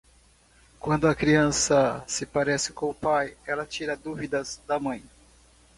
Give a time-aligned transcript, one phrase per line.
[0.79, 5.03] Quando a criança se parece com o pai, ele tira dúvidas da mãe.